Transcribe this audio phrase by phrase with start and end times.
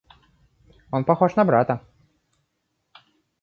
[0.89, 1.85] Он похож на брата.